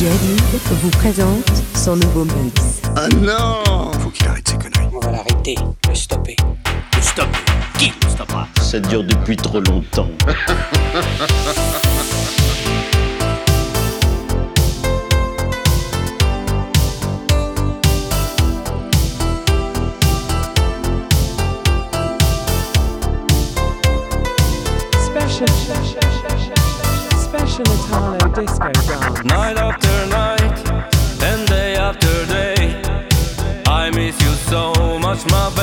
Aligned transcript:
Jadid 0.00 0.40
vous 0.80 0.88
présente 0.88 1.62
son 1.74 1.94
nouveau 1.94 2.24
mix. 2.24 2.80
Ah 2.96 3.06
non 3.20 3.92
Faut 4.00 4.08
qu'il 4.08 4.26
arrête 4.28 4.48
ses 4.48 4.56
conneries. 4.56 4.88
On 4.94 4.98
va 4.98 5.10
l'arrêter, 5.12 5.56
le 5.90 5.94
stopper. 5.94 6.36
Le 6.96 7.02
stopper 7.02 7.38
Qui 7.78 7.92
le 8.02 8.08
stoppera? 8.08 8.48
Ça 8.62 8.80
dure 8.80 9.04
depuis 9.04 9.36
trop 9.36 9.60
longtemps. 9.60 10.08
Special, 25.04 25.48
special. 25.48 26.09
Trinitano 27.62 28.34
disco 28.34 28.70
dance. 28.72 29.22
Night 29.24 29.58
after 29.58 30.06
night 30.06 30.70
and 31.22 31.46
day 31.46 31.76
after 31.76 32.26
day, 32.26 32.80
I 33.66 33.90
miss 33.90 34.18
you 34.22 34.32
so 34.48 34.98
much, 34.98 35.26
my. 35.30 35.50
baby. 35.50 35.59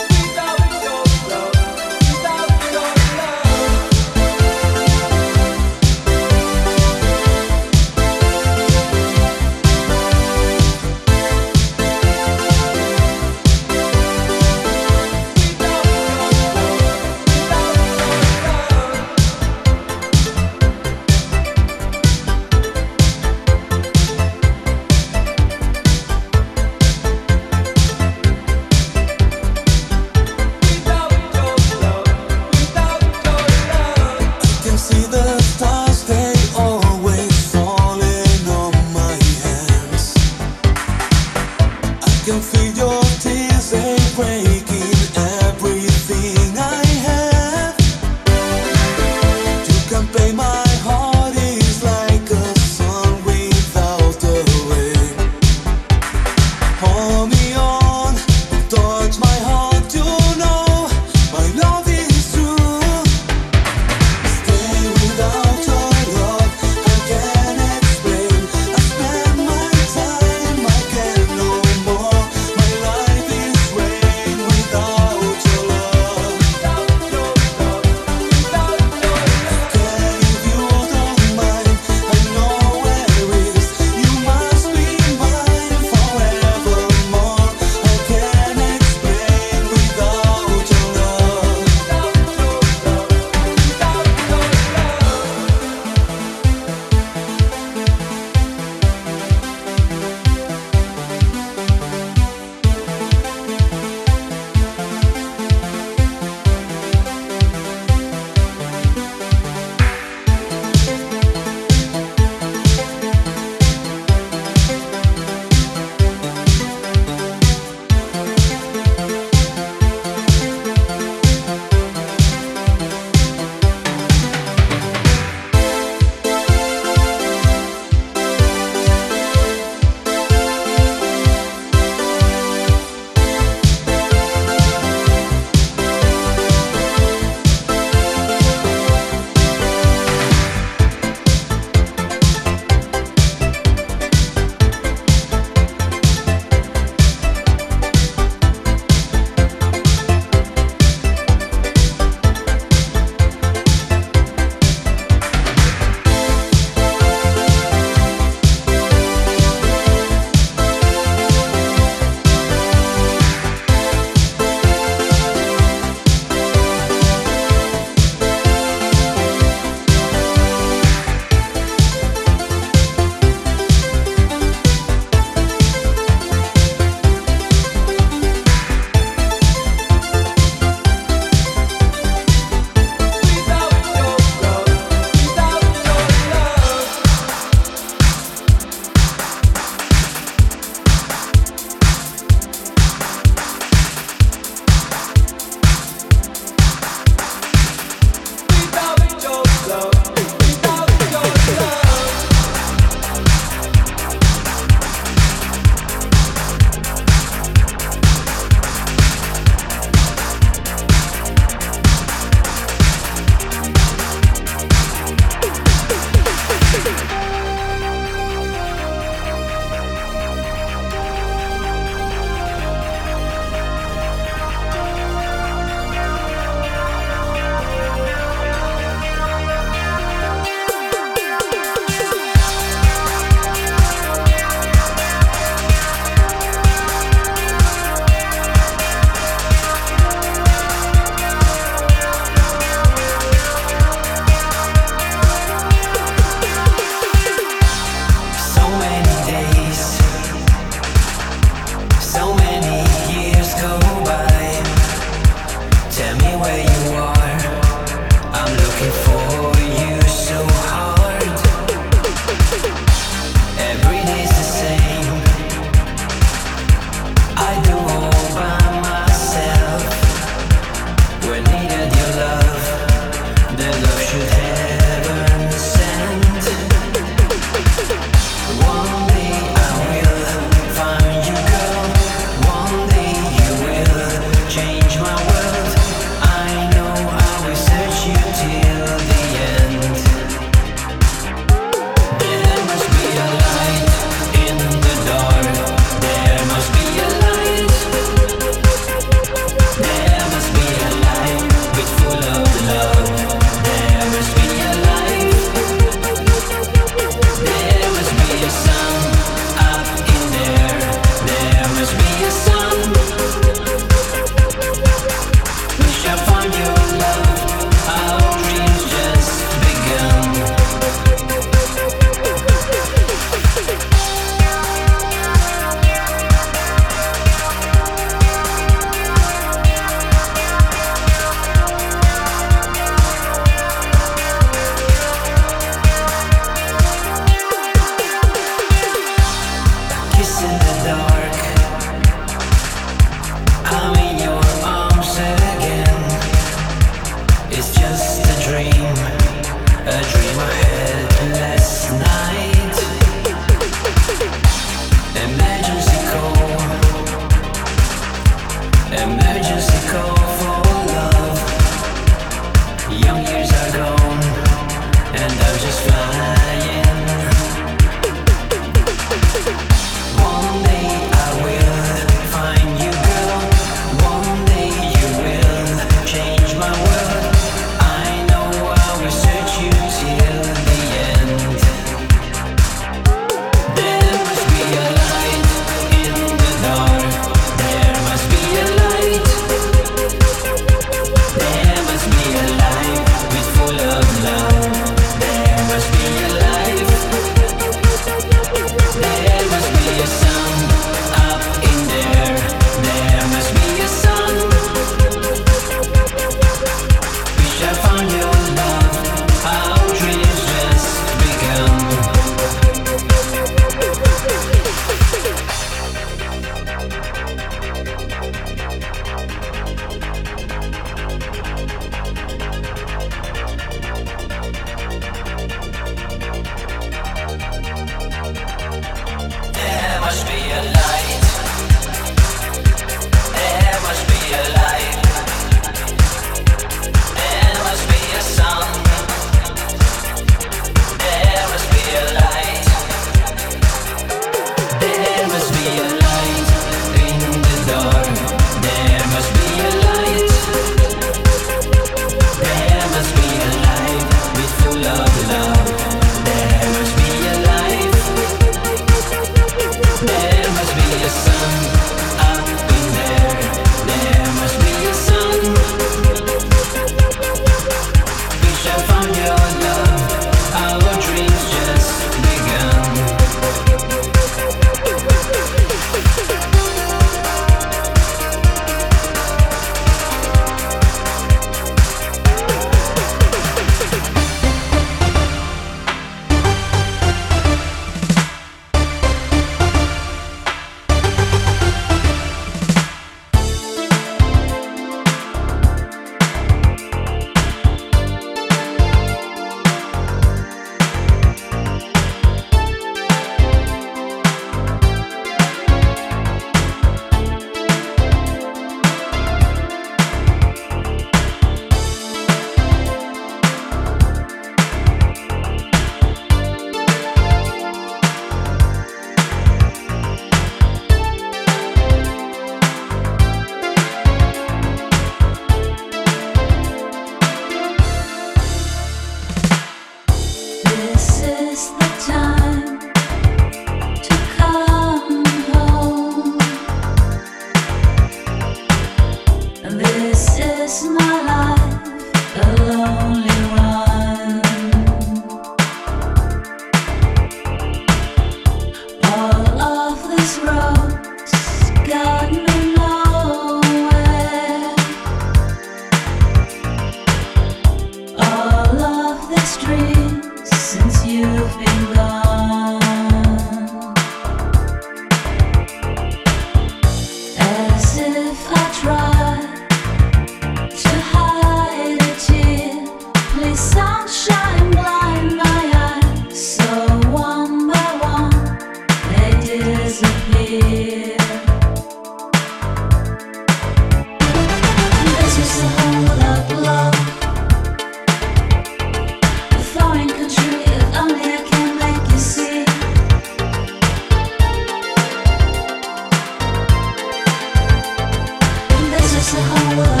It's 599.33 599.39
a 599.39 600.00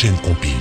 prochaine 0.00 0.16
compile. 0.22 0.59